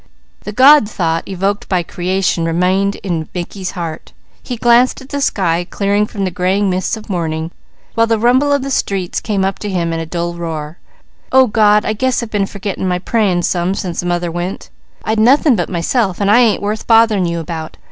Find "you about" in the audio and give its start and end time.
17.27-17.77